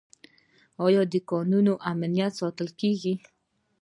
[0.85, 3.13] آیا د کانونو امنیت ساتل کیږي؟